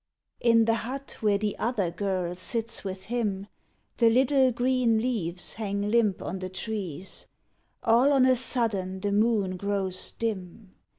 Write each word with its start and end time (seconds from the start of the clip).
_"In 0.51 0.65
the 0.65 0.73
hut 0.73 1.17
where 1.21 1.37
the 1.37 1.55
other 1.59 1.91
girl 1.91 2.33
sits 2.33 2.83
with 2.83 3.03
him 3.03 3.45
The 3.97 4.09
little 4.09 4.51
green 4.51 4.97
leaves 4.97 5.53
hang 5.53 5.91
limp 5.91 6.23
on 6.23 6.39
the 6.39 6.49
trees 6.49 7.27
All 7.83 8.11
on 8.11 8.25
a 8.25 8.35
sudden 8.35 9.01
the 9.01 9.11
moon 9.11 9.57
grows 9.57 10.09
dim 10.13 10.73